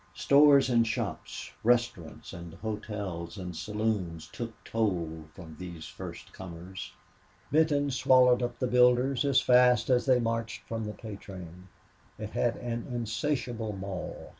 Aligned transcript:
Stores 0.15 0.67
and 0.71 0.87
shops, 0.87 1.51
restaurants 1.63 2.33
and 2.33 2.55
hotels 2.55 3.37
and 3.37 3.55
saloons, 3.55 4.25
took 4.33 4.51
toll 4.63 5.25
from 5.35 5.55
these 5.59 5.85
first 5.85 6.33
comers. 6.33 6.91
Benton 7.51 7.91
swallowed 7.91 8.41
up 8.41 8.57
the 8.57 8.65
builders 8.65 9.23
as 9.25 9.39
fast 9.41 9.91
as 9.91 10.07
they 10.07 10.19
marched 10.19 10.63
from 10.67 10.85
the 10.85 10.93
pay 10.93 11.17
train. 11.17 11.67
It 12.17 12.31
had 12.31 12.57
an 12.57 12.87
insatiable 12.91 13.73
maw. 13.73 14.13